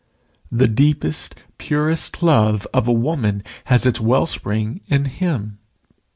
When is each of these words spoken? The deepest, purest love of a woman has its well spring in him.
The 0.51 0.67
deepest, 0.67 1.35
purest 1.59 2.23
love 2.23 2.65
of 2.73 2.87
a 2.87 2.91
woman 2.91 3.43
has 3.65 3.85
its 3.85 3.99
well 4.01 4.25
spring 4.25 4.81
in 4.87 5.05
him. 5.05 5.59